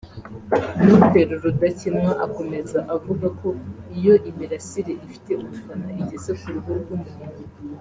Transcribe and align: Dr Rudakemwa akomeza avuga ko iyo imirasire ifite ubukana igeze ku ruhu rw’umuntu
Dr 0.89 1.27
Rudakemwa 1.43 2.11
akomeza 2.25 2.79
avuga 2.95 3.27
ko 3.39 3.47
iyo 3.97 4.15
imirasire 4.29 4.91
ifite 5.05 5.31
ubukana 5.43 5.87
igeze 6.01 6.31
ku 6.39 6.47
ruhu 6.53 6.71
rw’umuntu 6.81 7.19